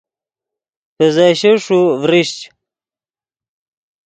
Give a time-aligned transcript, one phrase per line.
[0.95, 2.37] پیزیشے ݰُوۡ ڤرشچ